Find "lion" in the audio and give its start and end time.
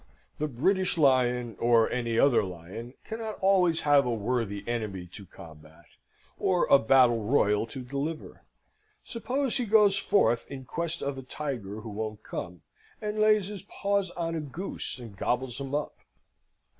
0.97-1.55, 2.43-2.95